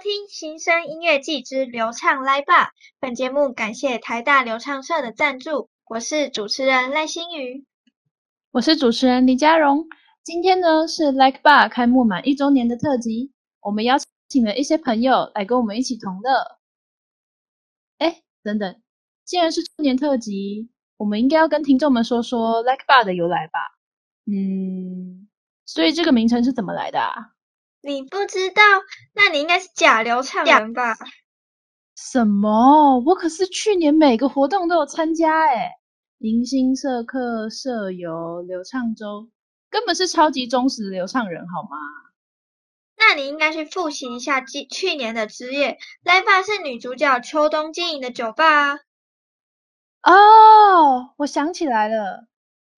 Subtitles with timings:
[0.00, 2.72] 听新生音乐季之流畅来吧。
[3.00, 7.66] 本节目感谢台大流畅社的赞助，我是主持人赖心瑜，
[8.50, 9.86] 我是主持人李佳荣。
[10.22, 13.30] 今天呢是 Like Bar 开幕满一周年的特辑，
[13.60, 13.96] 我们邀
[14.30, 16.58] 请了一些朋友来跟我们一起同乐。
[17.98, 18.80] 哎，等等，
[19.26, 23.60] 既然是周年特辑，我们应该要跟听众们说说 Like Bar 的由来吧？
[24.24, 25.28] 嗯，
[25.66, 27.34] 所以这个名称是怎么来的啊？
[27.82, 28.62] 你不知道？
[29.14, 30.94] 那你应该是假流畅人吧？
[31.96, 32.98] 什么？
[33.00, 35.70] 我可是去年每个活动都有参加诶
[36.18, 39.30] 迎新社课、社游、流畅周，
[39.70, 41.76] 根本是超级忠实流畅人，好吗？
[42.96, 45.78] 那你应该去复习一下去去年的之夜。
[46.04, 48.80] 来吧，是女主角秋冬经营的酒吧啊。
[50.02, 52.26] 哦，我想起来了。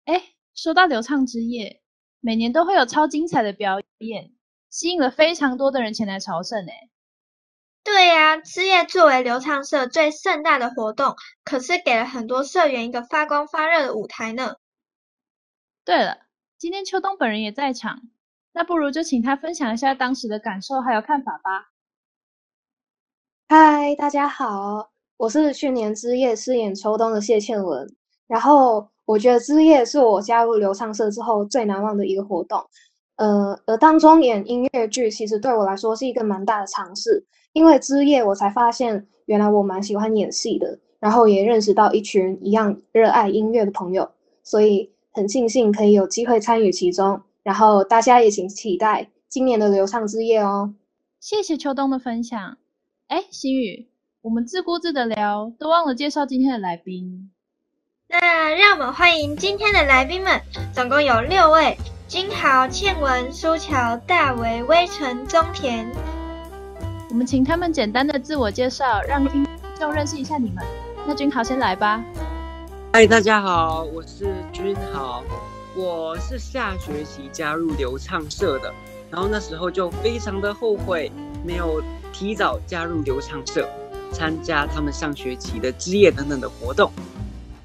[0.04, 1.80] 哎，说到流畅之夜，
[2.20, 4.32] 每年都会有超精彩的表演。
[4.70, 6.88] 吸引了非常多的人前来朝圣诶。
[7.82, 14.56] 对呀，之夜作为流畅社最盛大的活动，可是给了很多社员一个发光发热的舞台呢。
[15.84, 16.18] 对了，
[16.56, 18.02] 今天秋冬本人也在场，
[18.52, 21.70] 那不如就请他分享一下当时的感受还有看法吧。
[23.48, 27.96] 嗨，大家好，我是去年之夜饰演秋冬的谢倩文。
[28.28, 32.64] 然后我觉得之夜是我加入流畅社之后最难忘的一个活动。
[33.20, 44.10] 呃，而当中演音乐剧，其实对我来说是一个蛮大的尝试，因为之夜我才发现，原来我蛮喜欢演戏的，然后也认识到一群一样热爱音乐的朋友，
[44.42, 47.20] 所以很庆幸可以有机会参与其中。
[47.42, 50.72] 然后大家也请期待今年的流畅之夜哦。
[51.20, 52.56] 谢谢秋冬的分享。
[53.08, 53.86] 哎，心雨，
[54.22, 57.30] 我们自顾自的聊，都忘了介绍今天的来宾。
[58.08, 60.40] 那让我们欢迎今天的来宾们，
[60.72, 61.76] 总共有六位。
[62.10, 65.86] 君豪、倩文、苏乔、大为、微尘、中田，
[67.08, 69.46] 我们请他们简单的自我介绍，让听
[69.78, 70.64] 众认识一下你们。
[71.06, 72.02] 那君豪先来吧。
[72.92, 75.22] 嗨，大家好，我是君豪，
[75.76, 78.74] 我是下学期加入流畅社的，
[79.08, 81.12] 然后那时候就非常的后悔
[81.44, 81.80] 没有
[82.12, 83.68] 提早加入流畅社，
[84.12, 86.90] 参加他们上学期的枝叶等等的活动。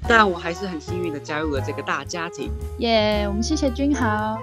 [0.08, 2.50] 但我还是很幸运的加入了这个大家庭。
[2.78, 4.38] 耶，我们谢谢君豪。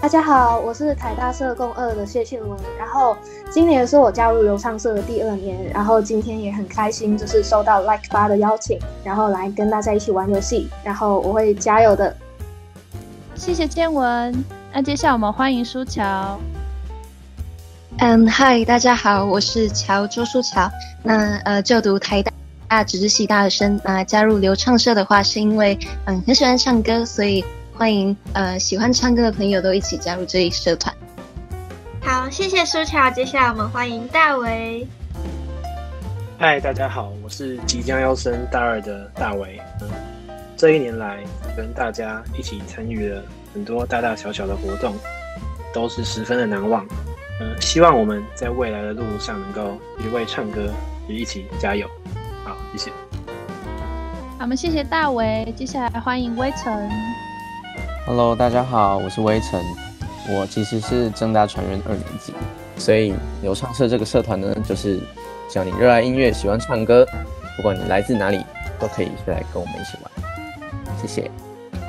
[0.00, 2.58] 大家好，我是台大社共二的谢庆文。
[2.78, 3.16] 然后
[3.50, 10.68] 今年是我加入流畅社的第二年，然后今天也很开心，就是收到 Like 八的邀请，然后来跟大家一起玩游戏。
[10.84, 12.16] 然后我会加油的。
[13.34, 14.44] 谢谢建文。
[14.72, 16.38] 那接下来我们欢迎舒乔。
[17.98, 20.70] 嗯，嗨，大家好，我是乔朱舒乔。
[21.02, 22.32] 那呃，就读台大。
[22.68, 30.94] 大只是系大生，啊加入流畅社的话，是因为嗯很喜欢唱歌，所以欢迎呃喜欢唱歌的朋友都一起加入这一社团。
[32.00, 33.10] 好，谢谢苏乔。
[33.10, 34.86] 接下来我们欢迎大为。
[36.38, 39.60] 嗨，大家好，我是即将要升大二的大为。
[40.56, 41.22] 这一年来
[41.56, 43.22] 跟大家一起参与了
[43.54, 44.94] 很多大大小小的活动，
[45.72, 46.86] 都是十分的难忘。
[47.40, 50.72] 嗯，希望我们在未来的路上能够一为唱歌，
[51.08, 51.86] 也一起加油。
[52.66, 52.90] 好，谢谢。
[54.38, 55.52] 好，我们谢谢大为。
[55.56, 56.90] 接下来欢迎微尘。
[58.06, 59.62] Hello，大家好，我是微尘。
[60.28, 62.34] 我其实是正大传人二年级，
[62.76, 64.98] 所以流畅社这个社团呢，就是
[65.48, 67.06] 只要你热爱音乐、喜欢唱歌，
[67.56, 68.44] 不管你来自哪里，
[68.78, 70.10] 都可以来跟我们一起玩。
[71.00, 71.30] 谢谢。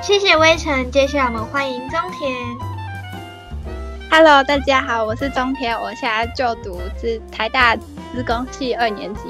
[0.00, 0.88] 谢谢微尘。
[0.92, 2.32] 接下来我们欢迎中田。
[4.10, 9.20] Hello，大家好，我是中田，我现在就读是台大资工系二年级。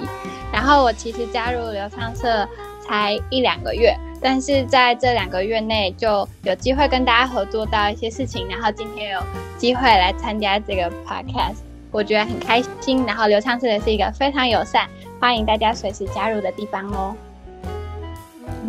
[0.58, 2.44] 然后我其实加入流畅社
[2.80, 9.20] 才一两个月，但是在这两个月内就有机会跟大家合作到一些事情，然后今天有
[9.56, 11.58] 机会来参加这个 podcast，
[11.92, 13.06] 我觉得很开心。
[13.06, 17.14] 然后流畅社也是一个非常友善，欢迎大家随时加入的地方哦。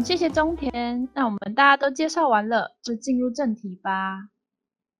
[0.05, 4.29] 谢谢中田，那我们大家都介绍完了，就进入正题吧。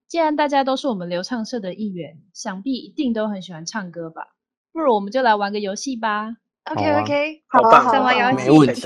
[0.07, 4.23] 既然大家都是我们流畅社的一员，想必一定都很喜欢唱歌吧？
[4.73, 6.37] 不如我们就来玩个游戏吧。
[6.69, 8.45] OK OK，好啊，什么游戏？
[8.45, 8.81] 没问题。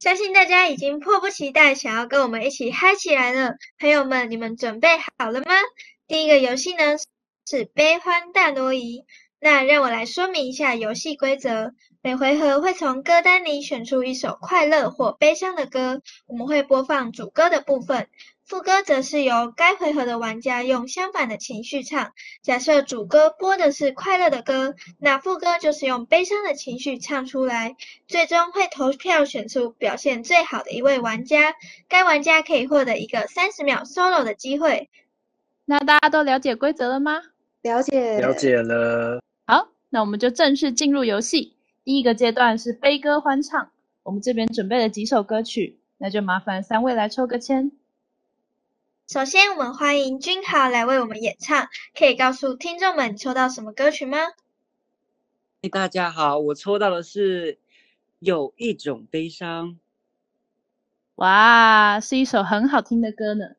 [0.00, 4.88] 相信大家已经迫不及待想要跟我们一起嗨起来了，朋友们，你们准备
[5.18, 5.54] 好了吗？
[6.08, 6.96] 第一个游戏呢
[7.48, 9.04] 是悲欢大挪移。
[9.38, 11.72] 那让我来说明一下游戏规则。
[12.00, 18.08] 每回合会从歌单里选出一首快乐或悲伤的歌，我们会播放主歌的部分。
[18.44, 22.12] 副歌则是由该回合的玩家用相反的情绪唱。
[22.42, 27.76] 假设主歌播的是快乐的歌，那副歌就是用悲伤的情绪唱出来。
[28.06, 31.54] 最终会投票选出表现最好的一位玩家，
[31.88, 34.90] 该玩家可以获得一个三十秒 solo 的机会。
[35.64, 37.22] 那大家都了解规则了吗？
[37.62, 39.22] 了解，了解了。
[39.46, 41.56] 好，那我们就正式进入游戏。
[41.84, 43.70] 第一个阶段是悲歌欢唱，
[44.02, 47.72] 我们这边准备了几首歌曲，那就麻烦三位来抽个签。
[49.12, 54.16] 首先，我们欢迎君豪来为我们演唱，可以告诉听众们抽到什么歌曲吗？
[55.70, 57.58] 大家好，我抽到的是
[58.20, 59.78] 有一种悲伤。
[61.16, 63.50] 哇，是一首很好听的歌呢。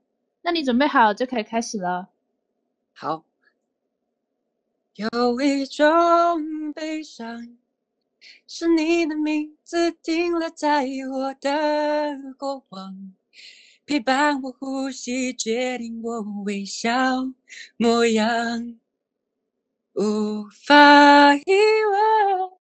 [0.42, 2.10] 那你准备好就可以开始了。
[2.92, 3.24] 好，
[4.96, 7.56] 有一种悲伤，
[8.48, 13.14] 是你的名字停留在我的过往。
[13.94, 16.90] 陪伴我呼吸，决定我微笑
[17.78, 18.80] 模样，
[19.94, 21.44] 无法遗
[21.92, 22.54] 忘。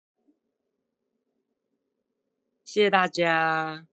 [2.64, 3.86] 谢谢大家。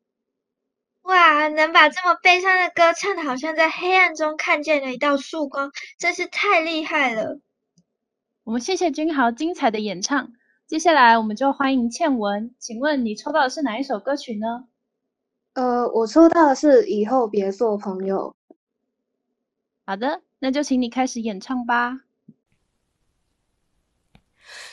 [1.03, 7.39] 哇，能把这么悲伤的歌唱的，好像在黑暗中看见了一道曙光，真是太厉害了。
[8.45, 10.33] 我们谢谢君豪精彩的演唱。
[10.65, 14.67] 接下来我们就欢迎倩文，请问你抽到的是哪一首歌曲呢？
[15.57, 18.35] 呃，我抽到的是以后别做朋友。
[19.87, 22.01] 好的，那就请你开始演唱吧。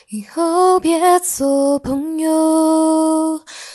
[0.09, 3.41] 以后别做朋友，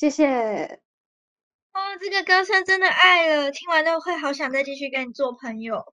[0.00, 0.80] 谢谢。
[1.74, 5.92] 哦，这个歌声真的爱了，听完都会好想再继续跟你做朋友。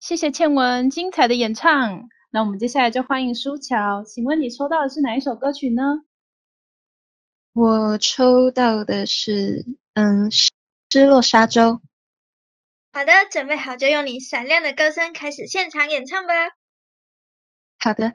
[0.00, 2.08] 谢谢倩文精彩的演唱。
[2.32, 5.82] 那我们接下来就欢迎舒乔，请问你抽到的是哪一首歌曲呢？
[7.52, 11.80] 我抽到的是嗯，失落沙洲。
[12.92, 16.34] 好的，准备好就用你闪亮的歌声开始现场演唱吧。
[17.78, 18.14] 好的。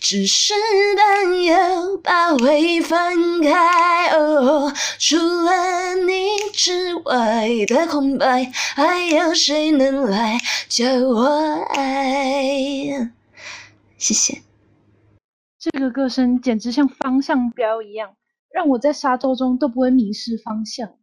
[0.00, 0.54] 只是
[0.96, 4.10] 担忧怕会翻开。
[4.98, 10.38] 除了你之外的空白，还有谁能来
[10.68, 11.26] 教我
[11.74, 13.12] 爱？
[13.98, 14.42] 谢谢。
[15.58, 18.16] 这个歌声简直像方向标一样，
[18.50, 20.94] 让我在沙洲中都不会迷失方向。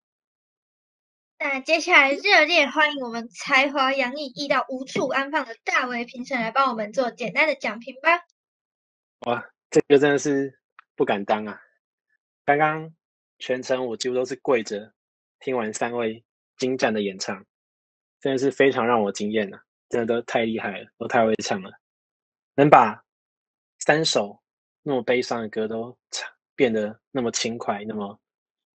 [1.40, 8.24] 那接下来热烈欢迎我们才华洋溢、艺到无处安放的大为评审来帮我们做简单的讲评吧。
[9.22, 10.54] 哇，这个真的是
[10.96, 11.60] 不敢当啊！
[12.46, 12.94] 刚刚
[13.40, 14.94] 全程我几乎都是跪着
[15.40, 16.24] 听完三位
[16.58, 17.44] 精湛的演唱，
[18.22, 19.60] 真的是非常让我惊艳了，
[19.90, 21.72] 真的都太厉害了，都太会唱了，
[22.56, 23.04] 能把
[23.80, 24.40] 三首。
[24.84, 28.18] 那么悲伤的歌都唱变得那么轻快，那么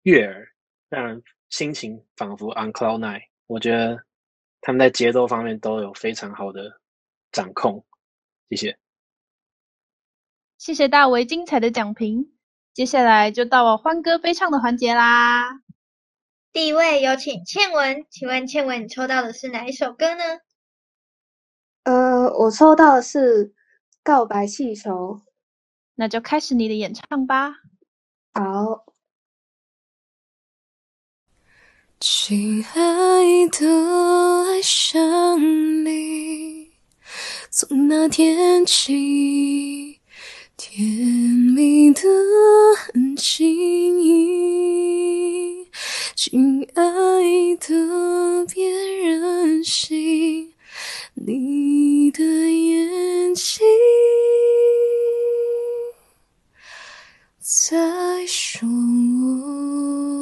[0.04, 0.50] 悦耳，
[0.88, 3.21] 让人心情仿佛 on cloud nine。
[3.47, 4.02] 我觉得
[4.62, 6.80] 他们在节奏方面都有非常好的
[7.30, 7.85] 掌控。
[8.49, 8.78] 谢谢，
[10.59, 12.33] 谢谢大为精彩的讲评。
[12.75, 15.61] 接下来就到我欢歌悲唱的环节啦。
[16.53, 20.23] 第一位有请倩文，请问倩文你抽到的是哪一首歌呢？
[21.85, 23.47] 呃，我抽到的是
[24.03, 24.91] 《告白气球》。
[25.95, 27.53] 那就开始你的演唱吧。
[28.35, 28.85] 好，
[32.00, 33.67] 亲爱的，
[34.47, 35.41] 爱上
[35.85, 36.73] 你，
[37.50, 39.67] 从那天起，
[40.61, 40.85] 甜
[41.55, 42.00] 蜜的
[42.77, 45.69] 很轻易。
[46.17, 46.83] 亲爱
[47.61, 50.53] 的，别任性，
[51.15, 53.61] 你的眼睛。
[57.41, 60.17] 在说我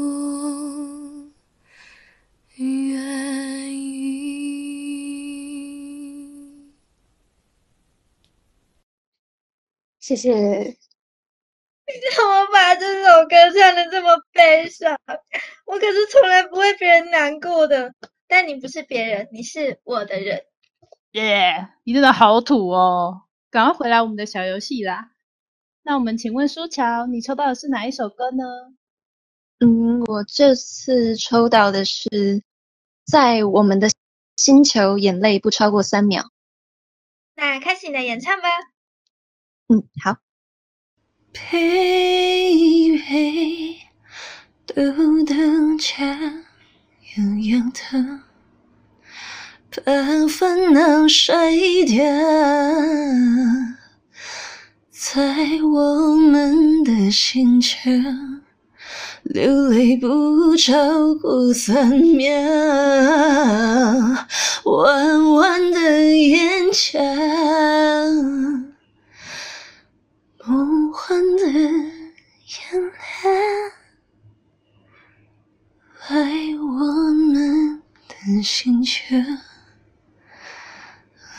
[10.06, 10.30] 谢谢。
[10.38, 14.96] 你怎么把这首歌唱的这么悲伤？
[15.64, 17.92] 我可是从来不会别人难过的。
[18.28, 20.44] 但你不是别人，你是我的人。
[21.12, 23.22] 耶，你真的好土哦！
[23.50, 25.10] 赶快回来我们的小游戏啦。
[25.82, 28.44] 那我们请问舒乔，你抽到的是哪一首歌呢？
[29.58, 32.44] 嗯，我这次抽到的是
[33.04, 33.88] 在我们的
[34.36, 36.30] 星球，眼泪不超过三秒。
[37.34, 38.48] 那开始你的演唱吧。
[39.68, 40.16] 嗯，好。
[41.50, 43.00] Baby，
[44.64, 44.74] 都
[45.24, 46.06] 等家
[47.16, 48.20] 洋洋的，
[49.84, 51.34] 把烦恼甩
[51.84, 52.04] 掉，
[54.88, 55.20] 在
[55.62, 57.90] 我们的星球，
[59.24, 62.32] 流泪不超过三秒，
[64.64, 67.00] 弯弯的眼角。
[71.08, 71.62] 梦幻的眼
[72.82, 72.90] 泪，
[76.10, 76.16] 来
[76.58, 79.14] 我们的星球。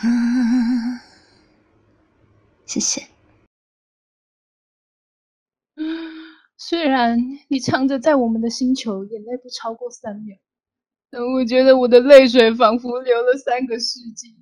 [0.05, 0.99] 嗯，
[2.65, 3.05] 谢谢。
[6.57, 7.19] 虽然
[7.49, 10.37] 你唱着在我们的星球，眼泪不超过三秒，
[11.11, 14.33] 但我觉得我的泪水仿佛流了三个世纪，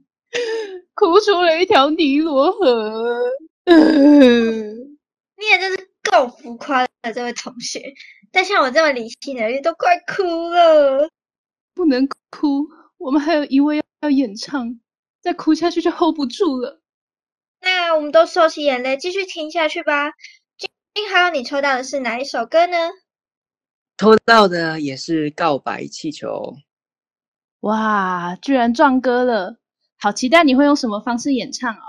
[0.94, 3.24] 哭出了一条尼罗河。
[5.38, 7.94] 你也真是够浮夸了，这位同学。
[8.32, 11.10] 但像我这么理性的人都快哭了。
[11.74, 14.80] 不能哭，我们还有一位要演唱，
[15.22, 16.82] 再哭下去就 hold 不住了。
[17.62, 20.12] 那我们都收起眼泪，继续听下去吧。
[20.94, 22.78] 金豪，你抽到的是哪一首歌呢？
[23.98, 26.28] 抽到的也是《告白气球》。
[27.62, 29.58] 哇，居然撞歌了！
[29.98, 31.82] 好期待你会用什么方式演唱哦。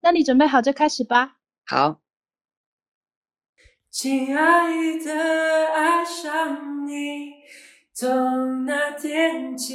[0.00, 1.36] 那你准备好就开始吧。
[1.64, 2.00] 好。
[3.98, 7.32] 亲爱的，爱上你，
[7.94, 9.74] 从那天起，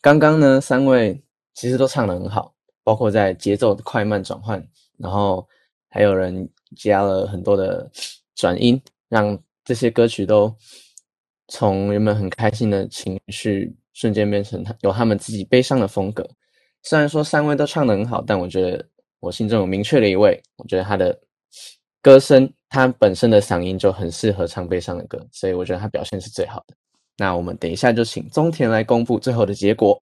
[0.00, 1.22] 刚刚呢，三位
[1.54, 2.54] 其实都唱得很好，
[2.84, 4.64] 包括在节奏的快慢转换，
[4.98, 5.46] 然后
[5.88, 7.90] 还有人加了很多的
[8.34, 10.54] 转音，让这些歌曲都
[11.48, 16.28] 从原本很开心的情绪，瞬间变成他有他们自己悲伤的风格。
[16.82, 18.86] 虽然说三位都唱得很好，但我觉得
[19.18, 21.18] 我心中有明确的一位，我觉得他的
[22.06, 26.74] 歌声，他本身的嗓音就很适合唱悲伤的歌，所以我觉得他表现是最好的。
[27.16, 30.00] 那我们等一下就请中田来公布最后的结果。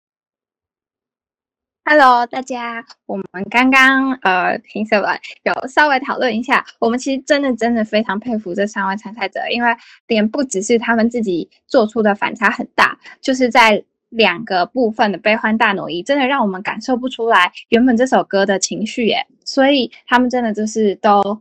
[1.87, 9.75] Hello，大家，我们刚刚呃评审完有稍微讨论一下，我们其实真的真的非常佩服这三位参赛者，因为
[10.07, 21.41] 点不只是他们自己做出的反差很大，就是在两个部分的悲欢大挪移，真的让我们感受不出来原本这首歌的情绪耶，所以他们真的就是都。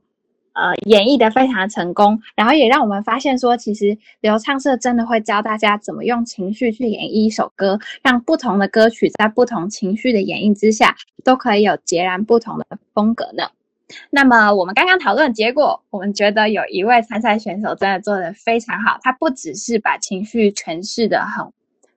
[0.55, 10.95] 呃，演绎的非常成功，然后也让我们发现说，其实流畅社真的会教大家怎么用情绪去演绎一首歌，让不同的歌曲在不同情绪的演绎之下，
[11.25, 13.43] 都可以有截然不同的风格呢。
[14.09, 21.45] 那么我们刚刚讨论结果，我们觉得有一位参赛选手真的做的非常好，他不只是把情绪诠释的很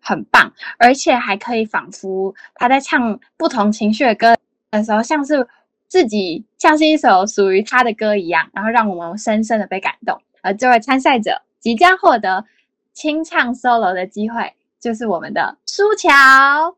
[0.00, 4.36] 很棒，而且还可以仿佛他在唱不同情绪的歌
[4.72, 5.46] 的时候，像是。
[5.88, 10.20] 自己像是一首属于他的歌一样，然后让我们深深的被感动。
[10.42, 12.44] 而这位参赛者即将获得
[12.92, 16.76] 清唱 solo 的机会，就是我们的舒乔。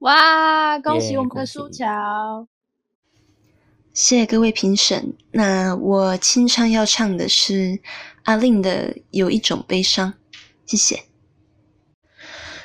[0.00, 2.46] 哇，恭喜我们的舒乔！
[3.94, 5.14] 谢谢各位评审。
[5.30, 7.78] 那我清唱要唱的是
[8.24, 10.12] 阿令的《有一种悲伤》，
[10.66, 11.04] 谢谢。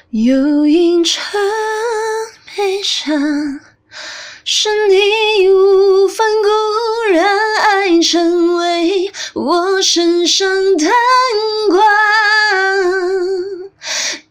[0.09, 1.31] 有一场
[2.55, 3.13] 悲伤。
[4.49, 6.47] 是你义无反顾，
[7.11, 7.21] 让
[7.65, 10.89] 爱成为我身上贪
[11.69, 11.81] 官，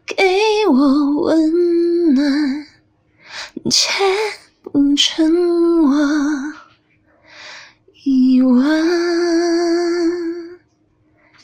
[0.07, 2.67] 给我温暖，
[3.71, 3.91] 却
[4.63, 5.31] 不趁
[5.85, 5.95] 我
[8.03, 8.65] 遗忘。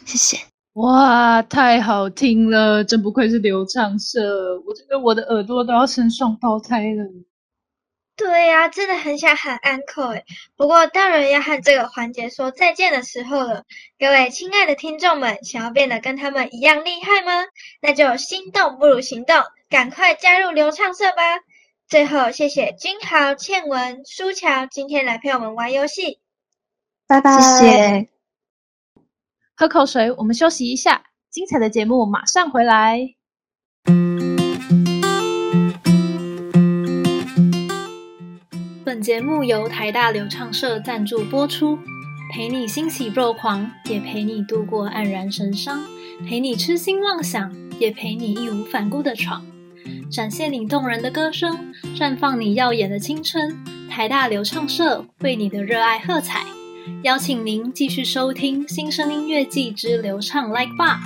[0.06, 0.38] 谢谢
[0.72, 7.04] 哇，太好听了，真不愧是流畅社，我觉得我的耳朵都要生双胞胎了。
[8.14, 13.64] 对呀、真的很想喊 uncle 诶，不过当然要和这个环节说再见的时候了。
[13.98, 17.44] 各位亲爱的听众们，想要变得跟他们一样厉害吗？
[17.80, 21.22] 那就心动不如行动，赶快加入流畅社吧！
[21.88, 26.20] 最后，谢谢君豪、倩文、舒乔今天来陪我们玩游戏。
[27.06, 27.40] 拜拜。
[27.40, 28.08] 谢谢。
[29.56, 33.14] 喝口水，我们休息一下，精彩的节目马上回来。
[38.92, 41.78] 本节目由台大流畅社赞助播出，
[42.30, 45.82] 陪你欣喜若狂，也陪你度过黯然神伤，
[46.28, 49.42] 陪你痴心妄想，也陪你义无反顾的闯。
[50.10, 53.56] 展现你动人的歌声，绽放你耀眼的青春。
[53.88, 56.44] 台大流畅社为你的热爱喝彩，
[57.02, 60.98] 邀请您继续收听新生音乐季之流畅 Like Bar。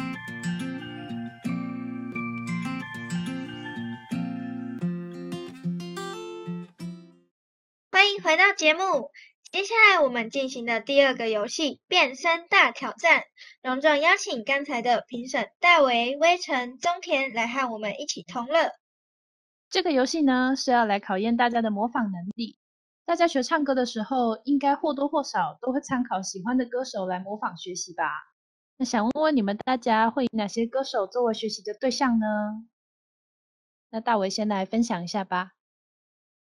[8.27, 9.13] 回到节目。
[9.53, 13.23] 接下来我们进行的第二个游戏——变身大挑战，
[13.63, 18.73] 隆重邀请刚才的评审戴维、威成、中田来和我们一起同乐。
[19.71, 22.59] 这个游戏呢是要来考验大家的模仿能力。
[23.05, 28.11] 大家学唱歌的时候，应该或多或少都会参考喜欢的歌手来模仿学习吧？
[28.77, 32.27] 那想问问你们大家会以哪些歌手作为学习的对象呢？
[33.91, 35.53] 那大伟先来分享一下吧。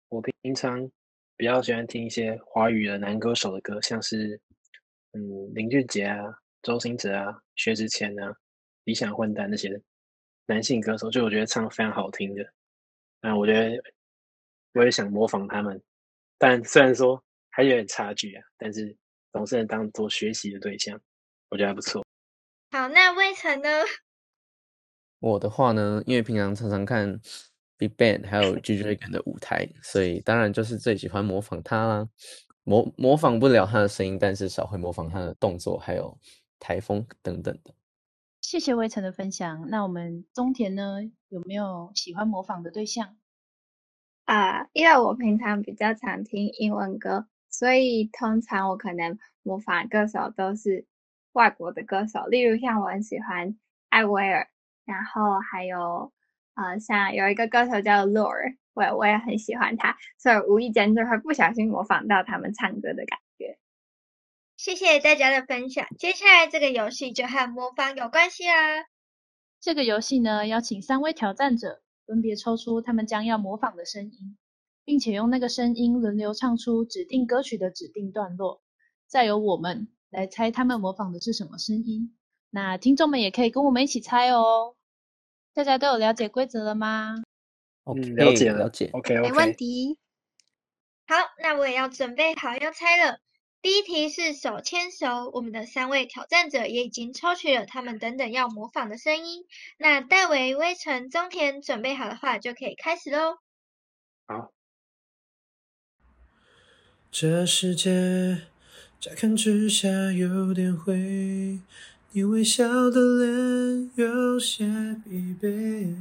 [0.09, 0.89] 我平常
[1.37, 4.39] 比较喜欢听一些华语的男歌手的歌，像是
[5.13, 6.17] 嗯林俊杰啊、
[6.63, 8.35] 周星哲啊、薛之谦啊、
[8.85, 9.79] 理想混蛋那些
[10.47, 12.43] 男性歌手，就我觉得唱得非常好听的。
[13.21, 13.81] 那我觉得
[14.73, 15.81] 我也想模仿他们，
[16.39, 18.95] 但虽然说还有点差距啊，但是
[19.31, 20.99] 总是能当做学习的对象，
[21.49, 22.03] 我觉得还不错。
[22.71, 23.69] 好，那魏晨呢？
[25.19, 27.19] 我的话呢，因为平常常常看
[27.77, 32.09] Big Bang 还有 G Dragon 的舞台，所以当然就是最喜欢模仿他啦。
[32.63, 36.17] 模模仿不了他的声音，但是少会模仿他的动作，还有
[36.59, 37.73] 台风等等的。
[38.41, 39.69] 谢谢魏晨的分享。
[39.69, 43.17] 那我们中田呢，有没有喜欢模仿的对象？
[44.25, 50.85] 啊、因为我平常比较常听英文歌，所以通常我可能模仿歌手都是
[51.31, 54.49] 外国的歌手，例如像我很喜欢艾薇儿，
[54.83, 56.11] 然后还有
[56.57, 63.59] 呃像有一个歌手叫 Lorde，我也我也很喜欢他，所以无意间就会不小心模仿到他们唱歌的感觉。
[64.57, 65.85] 谢谢大家的分享。
[65.99, 68.87] 接下来这个游戏就和模仿有关系啦。
[69.61, 74.37] 这个游戏呢，邀请三位挑战者分别抽出他们将要模仿的声音，
[74.83, 78.63] 并且用那个声音轮流唱出指定歌曲的指定段落，
[79.05, 82.17] 再由我们来猜他们模仿的是什么声音。
[82.49, 84.76] 那听众们也可以跟我们一起猜哦。
[85.57, 87.23] 大家都有了解规则了吗
[87.85, 88.91] ？OK，嗯，了解了解。
[88.93, 89.51] OK 没问。
[89.55, 89.97] 题。
[91.07, 93.17] 好，那我也要准备好要猜了。
[93.63, 99.47] 第一题是手牵手，我们的三位挑战者也已经抽取了他们等等要模仿的声音。
[99.77, 103.39] 那戴维、威成、中田准备好的话，就可以开始喽。
[104.27, 104.51] 好，
[107.09, 108.43] 这世界
[108.99, 111.61] 乍看之下有点灰，
[112.13, 114.65] 你微笑的脸有些
[115.03, 115.93] 疲惫。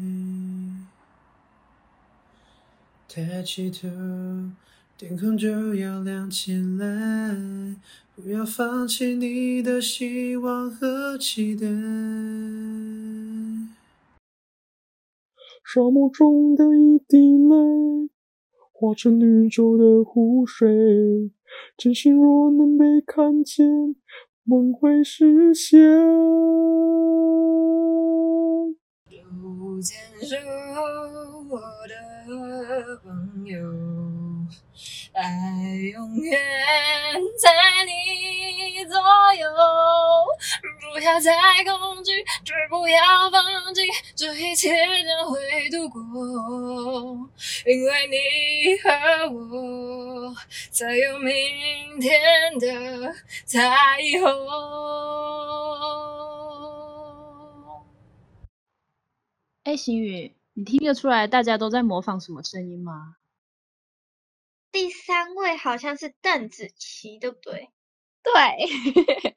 [3.08, 3.88] 抬起头，
[4.96, 7.36] 天空就要亮起来，
[8.14, 11.66] 不要放弃你的希望和期待。
[15.64, 18.08] 沙漠中的一滴泪，
[18.72, 21.32] 化成宇宙的湖水。
[21.76, 23.96] 真心若能被看见，
[24.48, 25.76] 梦会实现。
[29.10, 30.36] 手牵手，
[31.50, 31.92] 我的
[33.02, 33.58] 朋友，
[35.12, 35.20] 爱
[35.92, 36.40] 永远
[37.42, 37.50] 在
[37.84, 39.44] 你左右。
[40.94, 41.32] 不要再
[41.64, 42.12] 恐惧，
[42.44, 43.42] 只不要放
[43.74, 43.82] 弃，
[44.56, 44.70] 切
[45.04, 46.00] 将会度过。
[47.66, 48.16] 因为你
[48.82, 48.90] 和
[49.32, 50.34] 我，
[50.70, 53.14] 才有明天的
[53.44, 53.60] 彩
[54.20, 54.26] 虹。
[59.64, 63.16] 哎，星宇，你听得出来大家都在模仿什么声音吗？
[64.72, 67.70] 第三位好像是邓紫棋，对不对？
[68.22, 69.36] 对，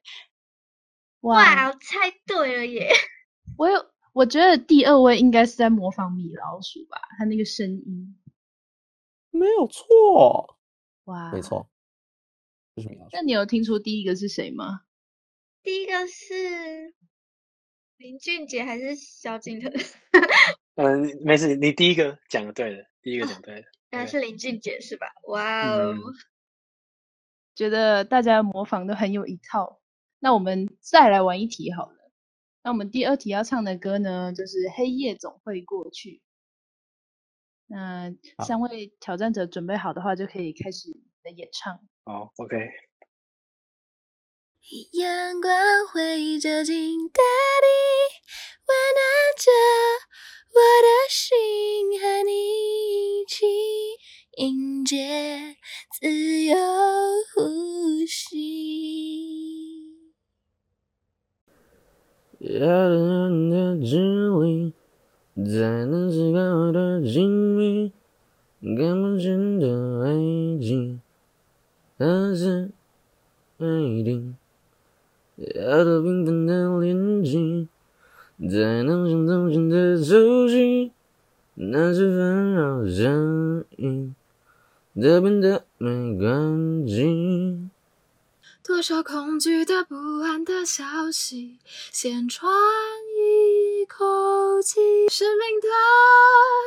[1.22, 2.92] 哇，我猜对了耶！
[3.56, 8.18] 我有，我觉得第二位应该是在模仿米老鼠吧，他那个声音。
[9.30, 10.58] 没有错，
[11.04, 11.40] 哇，没。
[11.40, 11.66] 错，
[12.76, 13.10] 就是米老鼠。
[13.14, 14.82] 那你有听出第一个是谁吗？
[15.62, 16.94] 第一个是
[17.96, 19.72] 林俊杰还是萧敬腾？
[20.74, 23.68] 嗯， 没事，你第一个讲的对的，第一个讲对的。
[23.92, 25.06] 原来是林俊杰是吧？
[25.28, 25.94] 哇哦！
[25.94, 25.98] 嗯，
[27.54, 29.80] 觉得大家模仿都很有一套。
[30.18, 31.99] 那我们再来玩一题好了。
[32.62, 36.10] 那我们第二题要唱的歌呢，就是《黑夜总会过去》。
[37.66, 38.12] 那
[38.44, 41.80] 三位挑战者准备好的话，就可以开始你的演唱。
[42.04, 42.56] 好，OK。
[44.92, 45.52] 阳光
[45.88, 47.22] 会照进大
[47.62, 47.66] 地，
[48.66, 49.04] 温暖
[49.38, 49.50] 着
[50.52, 52.30] 我的心，和你
[53.22, 53.46] 一起
[54.36, 55.56] 迎接
[55.98, 56.56] 自由
[57.34, 59.29] 呼吸。
[62.40, 64.72] 遥远的距离，
[65.44, 67.92] 在那极高的静谧，
[68.62, 70.98] 看不见的危机，
[71.98, 72.70] 还是
[73.58, 74.34] 一定。
[75.36, 77.66] 要多平凡的连接，
[78.48, 80.92] 才能像从前的熟悉，
[81.54, 84.14] 那些纷扰声音
[84.94, 87.69] 都变得没关系。
[88.70, 91.58] 多少恐惧的、不安的消息，
[91.90, 92.48] 先喘
[93.18, 94.78] 一口气。
[95.08, 95.66] 生命的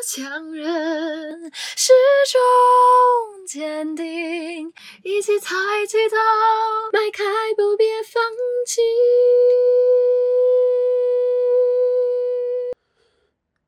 [0.05, 1.93] 强韧，始
[2.29, 5.55] 终坚定，一起抬
[5.87, 6.17] 起头，
[6.91, 7.23] 迈开
[7.55, 8.21] 步，别放
[8.67, 8.81] 弃。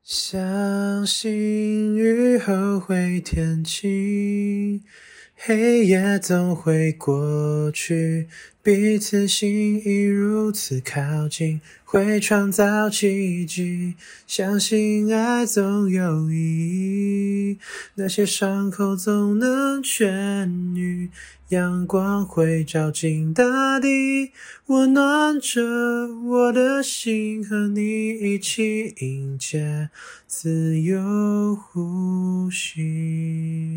[0.04, 4.84] 相信雨后会天晴，
[5.38, 8.26] 黑夜总会过去，
[8.64, 13.94] 彼此心意如此靠近，会创造奇迹。
[14.26, 17.58] 相信爱总有意义，
[17.94, 21.10] 那些伤口总能痊愈，
[21.50, 24.32] 阳光会照进大地，
[24.66, 25.62] 温暖着
[26.24, 29.90] 我的心，和你一起迎接
[30.26, 33.76] 自由呼吸。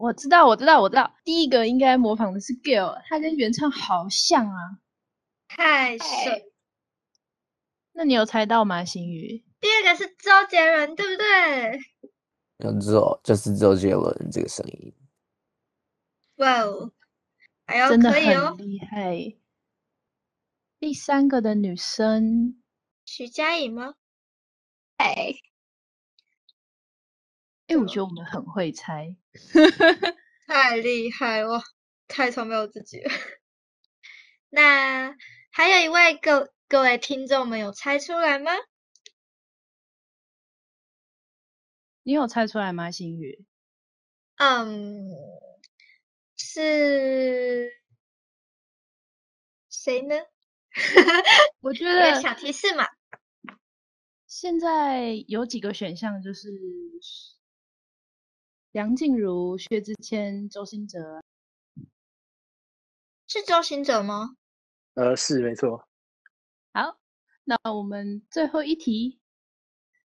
[0.00, 1.14] 我知道，我知道，我知道。
[1.24, 4.78] 第一个应该模仿的是 Gail，他跟原唱好像啊。
[5.46, 6.42] 太神。
[7.92, 9.44] 那你有猜到吗，星宇？
[9.60, 11.80] 第二个是周杰伦，对不对？
[12.64, 14.94] 要知道，就是周杰伦这个声音。
[16.36, 16.90] 哇哦，
[17.66, 18.66] 哎呦，真的可以哦很。
[18.66, 19.36] 厉害。
[20.78, 22.62] 第三个的女生，
[23.04, 23.96] 徐佳莹吗？
[24.96, 25.34] 哎，
[27.70, 29.14] 哎，我觉得我们很会猜。
[30.48, 31.62] 太厉害哇！
[32.08, 33.08] 太崇拜我自己了。
[34.50, 35.14] 那
[35.52, 38.50] 还有一位各各位听众们有猜出来吗？
[42.02, 43.44] 你有猜出来吗，星宇？
[44.38, 45.08] 嗯，
[46.36, 47.70] 是
[49.70, 50.16] 谁呢？
[51.60, 52.88] 我觉得小提示嘛。
[54.26, 56.48] 现在有几个选项，就是
[58.72, 61.20] 梁静茹、薛之谦、周兴哲。
[63.26, 64.36] 是周兴哲吗？
[64.94, 65.88] 呃，是没错。
[66.72, 67.00] 好，
[67.42, 69.18] 那我们最后一题，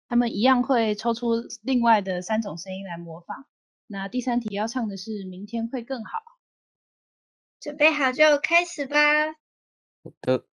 [0.07, 3.47] 他们一样会抽出另外的三种声音来模仿。
[3.87, 6.19] 那第三题要唱的是《明天会更好》。
[7.59, 8.95] 准备好就开始吧。
[10.03, 10.45] 好的，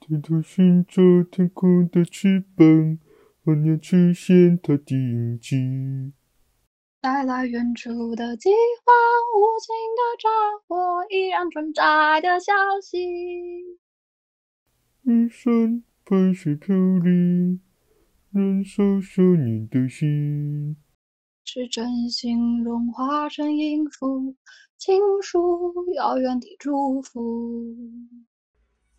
[0.00, 2.98] 抬头寻找天空的翅膀，
[3.44, 6.14] 候鸟出现它的影迹。
[7.02, 8.48] 带来远处的饥
[8.82, 8.94] 荒，
[9.36, 10.32] 无情的战
[10.66, 12.52] 火，依然存在的消
[12.82, 12.98] 息。
[15.02, 17.60] 玉山拍水飘零，
[18.32, 20.78] 燃烧少年的心。
[21.44, 24.34] 是真心融化成音符，
[24.78, 27.76] 倾诉遥远的祝福。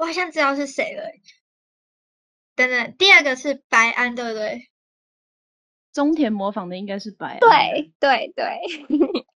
[0.00, 1.20] 我好像知道是谁了欸。
[2.56, 4.70] 等等，第二个是白安，对不对？
[5.92, 7.40] 中田模仿的应该是白安。
[7.40, 8.46] 对对对，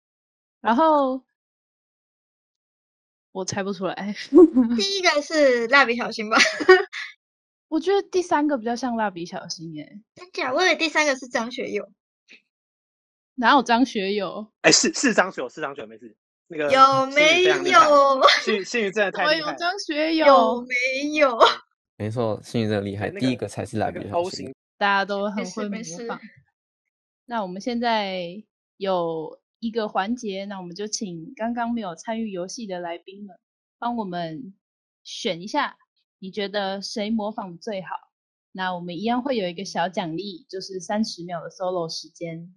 [0.63, 1.23] 然后
[3.33, 4.15] 我猜不出来。
[4.75, 6.39] 第 一个是蜡笔小新吧？
[7.69, 10.51] 我觉得第三个比较像蜡笔小新诶，真假？
[10.55, 11.93] 我以为第三个是张学友。
[13.35, 14.51] 哪有张学友？
[14.63, 16.17] 哎，是是张学友，是张学友，没事。
[16.49, 18.21] 那个有没有？
[18.43, 21.39] 信信宇真的太厉害了，张学有友没有？
[21.97, 24.55] 没错，幸运真的厉害，那个第一个才是蜡笔那个小 O 新。
[24.77, 26.21] 大家都很会模仿。
[27.27, 28.43] 那我们现在
[28.77, 33.39] 有一个环节，那我们就请刚刚没有参与游戏的来宾们
[33.79, 34.55] 帮我们
[35.03, 35.79] 选一下，
[36.19, 37.95] 你觉得谁模仿最好？
[38.53, 42.55] 那我们一样会有一个小奖励，就是三十秒的 solo 时间。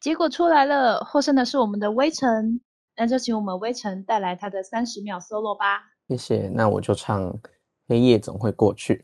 [0.00, 2.58] 结果出来了，获胜的是我们的微尘，
[2.96, 5.92] 那就请我们微尘带来他的三十秒 solo 吧。
[6.08, 7.22] 谢谢，那我就唱
[7.86, 8.94] 《黑夜总会过去》。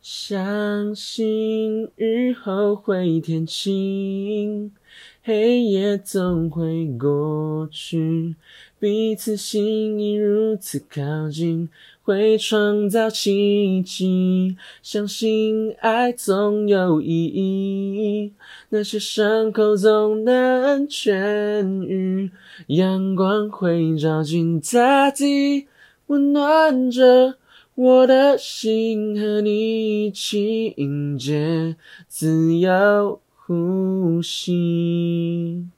[0.00, 4.74] 相信雨后会天晴，
[5.22, 8.34] 黑夜总会过去，
[8.78, 11.68] 彼此心意如此靠近，
[12.10, 14.56] 会创造奇迹。
[14.82, 18.32] 相信爱总有意义，
[18.70, 22.32] 那些伤口总能痊愈，
[22.66, 25.68] 阳光会照进大地，
[26.08, 27.36] 温暖着。
[27.76, 31.76] 我的心和你一起迎接
[32.08, 35.68] 自由呼吸。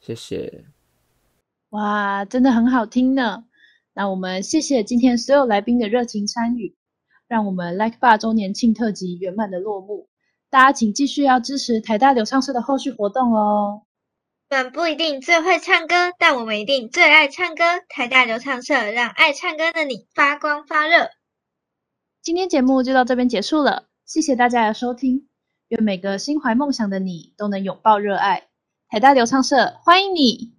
[0.00, 0.64] 谢谢。
[1.70, 3.44] 哇，真的很好听呢。
[3.94, 6.74] 那我们谢谢今天所有来宾的热情参与，
[7.28, 10.08] 让我们 Like Bar 周年庆特辑圆满的落幕。
[10.50, 13.82] 大家请继续要支持台大流畅社的后续活动哦。
[14.50, 17.64] 我们不一定最会唱歌，但我们一定最爱唱歌。
[17.88, 21.10] 台大流畅社让爱唱歌的你发光发热。
[22.20, 25.28] 今天节目就到这边结束了，谢谢大家的收听。
[25.68, 28.48] 愿每个心怀梦想的你都能拥抱热爱。
[28.88, 30.53] 台大流畅社欢迎你。